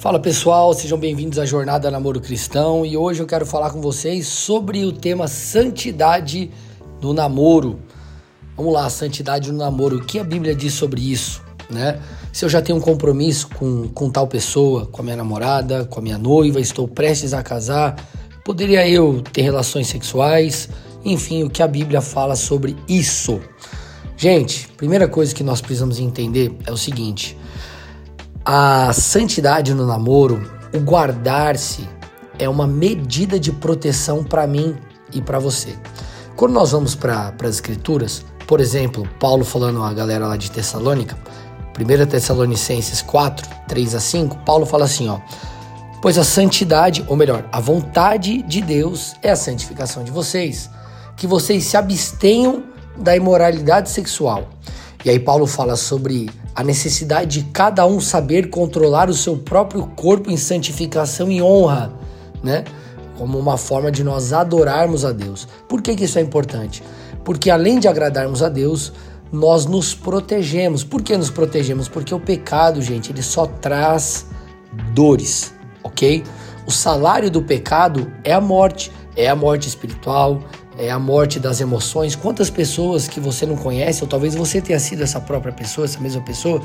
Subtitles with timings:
[0.00, 4.26] Fala pessoal, sejam bem-vindos à Jornada Namoro Cristão e hoje eu quero falar com vocês
[4.26, 6.50] sobre o tema santidade
[7.02, 7.78] no namoro.
[8.56, 12.00] Vamos lá, santidade no namoro, o que a Bíblia diz sobre isso, né?
[12.32, 16.00] Se eu já tenho um compromisso com, com tal pessoa, com a minha namorada, com
[16.00, 17.94] a minha noiva, estou prestes a casar,
[18.42, 20.70] poderia eu ter relações sexuais?
[21.04, 23.38] Enfim, o que a Bíblia fala sobre isso.
[24.16, 27.36] Gente, primeira coisa que nós precisamos entender é o seguinte:
[28.52, 31.88] a santidade no namoro, o guardar-se,
[32.36, 34.76] é uma medida de proteção para mim
[35.14, 35.78] e para você.
[36.34, 41.16] Quando nós vamos para as escrituras, por exemplo, Paulo falando a galera lá de Tessalônica,
[41.78, 45.20] 1 Tessalonicenses 4, 3 a 5, Paulo fala assim, ó:
[46.02, 50.68] Pois a santidade, ou melhor, a vontade de Deus é a santificação de vocês,
[51.16, 52.64] que vocês se abstenham
[52.96, 54.48] da imoralidade sexual.
[55.04, 59.86] E aí Paulo fala sobre a necessidade de cada um saber controlar o seu próprio
[59.96, 61.92] corpo em santificação e honra,
[62.42, 62.64] né?
[63.16, 65.46] Como uma forma de nós adorarmos a Deus.
[65.68, 66.82] Por que, que isso é importante?
[67.24, 68.92] Porque além de agradarmos a Deus,
[69.32, 70.82] nós nos protegemos.
[70.82, 71.88] Por que nos protegemos?
[71.88, 74.26] Porque o pecado, gente, ele só traz
[74.94, 76.24] dores, ok?
[76.66, 80.40] O salário do pecado é a morte, é a morte espiritual,
[80.80, 82.16] é a morte das emoções.
[82.16, 86.00] Quantas pessoas que você não conhece, ou talvez você tenha sido essa própria pessoa, essa
[86.00, 86.62] mesma pessoa,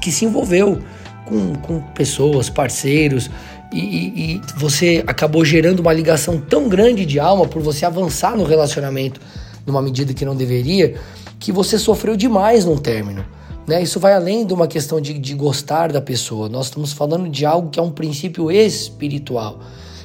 [0.00, 0.80] que se envolveu
[1.24, 3.28] com, com pessoas, parceiros,
[3.72, 8.36] e, e, e você acabou gerando uma ligação tão grande de alma por você avançar
[8.36, 9.20] no relacionamento
[9.66, 10.94] numa medida que não deveria,
[11.40, 13.24] que você sofreu demais num término.
[13.66, 13.82] Né?
[13.82, 16.48] Isso vai além de uma questão de, de gostar da pessoa.
[16.48, 19.58] Nós estamos falando de algo que é um princípio espiritual.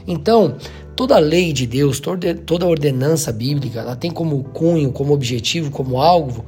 [0.07, 0.55] Então,
[0.95, 6.45] toda lei de Deus, toda ordenança bíblica, ela tem como cunho, como objetivo, como alvo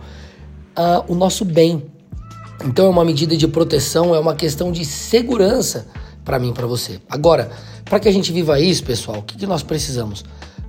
[0.78, 1.84] uh, o nosso bem.
[2.66, 5.88] Então é uma medida de proteção, é uma questão de segurança
[6.24, 7.00] para mim, para você.
[7.10, 7.50] Agora,
[7.84, 10.24] para que a gente viva isso, pessoal, o que, que nós precisamos?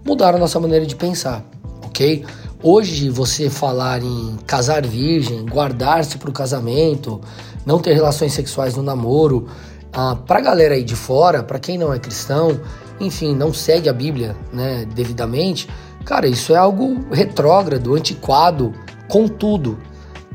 [0.05, 1.44] Mudar a nossa maneira de pensar,
[1.84, 2.25] ok?
[2.62, 7.20] Hoje você falar em casar virgem, guardar-se para o casamento,
[7.65, 9.47] não ter relações sexuais no namoro,
[9.93, 12.60] ah, para a galera aí de fora, para quem não é cristão,
[13.06, 15.69] enfim, não segue a Bíblia né, devidamente,
[16.04, 18.72] cara, isso é algo retrógrado, antiquado.
[19.09, 19.78] Contudo,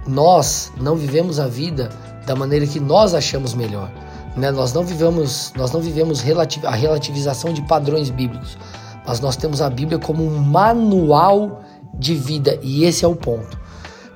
[0.08, 1.90] nós não vivemos a vida
[2.26, 3.92] da maneira que nós achamos melhor.
[4.36, 4.52] Né?
[4.52, 8.58] Nós não vivemos, nós não vivemos relativ a relativização de padrões bíblicos,
[9.06, 11.64] mas nós temos a Bíblia como um manual
[11.94, 13.60] de vida e esse é o ponto.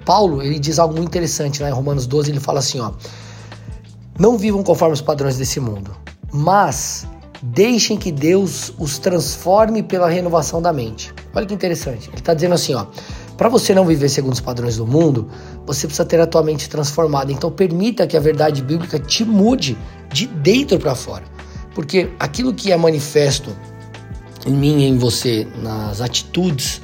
[0.06, 2.92] Paulo ele diz algo muito interessante lá em Romanos 12, ele fala assim, ó:
[4.20, 5.96] Não vivam conforme os padrões desse mundo,
[6.32, 7.08] mas
[7.46, 11.14] Deixem que Deus os transforme pela renovação da mente.
[11.36, 12.08] Olha que interessante.
[12.08, 12.86] Ele está dizendo assim, ó.
[13.38, 15.28] Para você não viver segundo os padrões do mundo,
[15.66, 17.34] você precisa ter a tua mente transformada.
[17.34, 19.78] Então permita que a verdade bíblica te mude
[20.10, 21.26] de dentro para fora.
[21.76, 23.54] Porque aquilo que é manifesto
[24.46, 26.82] em mim e em você, nas atitudes,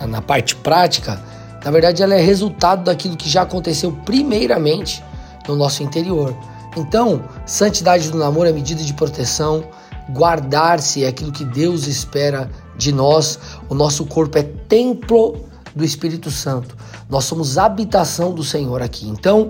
[0.00, 1.22] na parte prática,
[1.62, 5.04] na verdade ela é resultado daquilo que já aconteceu primeiramente
[5.46, 6.34] no nosso interior.
[6.74, 9.64] Então, santidade do namoro é medida de proteção,
[10.12, 13.38] guardar-se é aquilo que Deus espera de nós.
[13.68, 15.44] O nosso corpo é templo
[15.74, 16.76] do Espírito Santo.
[17.08, 19.08] Nós somos habitação do Senhor aqui.
[19.08, 19.46] Então,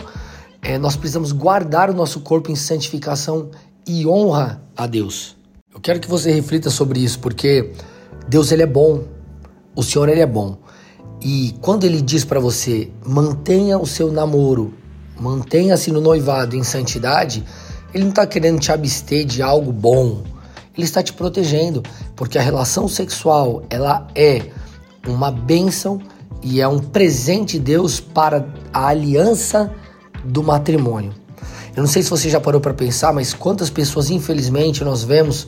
[0.62, 3.50] é, nós precisamos guardar o nosso corpo em santificação
[3.86, 5.36] e honra a Deus.
[5.72, 7.72] Eu quero que você reflita sobre isso, porque
[8.28, 9.04] Deus ele é bom.
[9.74, 10.58] O Senhor ele é bom.
[11.22, 14.74] E quando ele diz para você, mantenha o seu namoro,
[15.18, 17.44] mantenha-se no noivado em santidade,
[17.92, 20.22] ele não está querendo te abster de algo bom,
[20.76, 21.82] ele está te protegendo,
[22.16, 24.42] porque a relação sexual, ela é
[25.06, 26.00] uma bênção
[26.42, 29.72] e é um presente de Deus para a aliança
[30.24, 31.12] do matrimônio.
[31.76, 35.46] Eu não sei se você já parou para pensar, mas quantas pessoas, infelizmente, nós vemos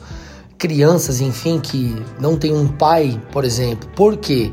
[0.57, 3.89] crianças, enfim, que não tem um pai, por exemplo.
[3.95, 4.51] Por quê?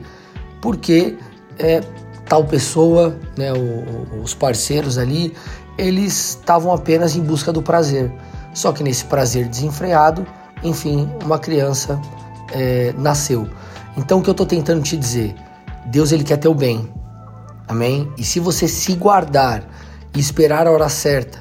[0.61, 1.17] Porque
[1.59, 1.81] é,
[2.29, 5.33] tal pessoa, né, o, os parceiros ali,
[5.79, 8.13] eles estavam apenas em busca do prazer.
[8.53, 10.27] Só que nesse prazer desenfreado,
[10.63, 12.01] enfim, uma criança
[12.53, 13.49] é, nasceu.
[13.97, 15.35] Então o que eu estou tentando te dizer?
[15.87, 16.89] Deus ele quer teu bem,
[17.67, 18.11] amém?
[18.17, 19.65] E se você se guardar
[20.15, 21.41] e esperar a hora certa,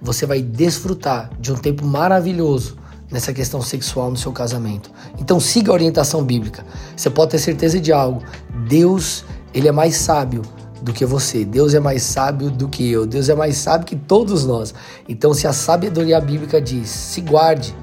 [0.00, 2.76] você vai desfrutar de um tempo maravilhoso
[3.10, 4.90] nessa questão sexual no seu casamento.
[5.18, 6.64] Então siga a orientação bíblica.
[6.96, 8.22] Você pode ter certeza de algo.
[8.68, 9.24] Deus,
[9.54, 10.42] ele é mais sábio
[10.82, 11.44] do que você.
[11.44, 13.06] Deus é mais sábio do que eu.
[13.06, 14.74] Deus é mais sábio que todos nós.
[15.08, 17.74] Então se a sabedoria bíblica diz: "Se guarde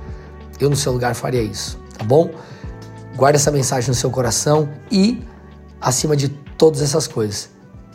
[0.59, 2.31] eu no seu lugar faria isso, tá bom?
[3.15, 5.21] Guarde essa mensagem no seu coração e,
[5.79, 7.49] acima de todas essas coisas,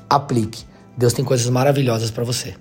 [0.08, 0.64] aplique.
[0.96, 2.54] Deus tem coisas maravilhosas para você.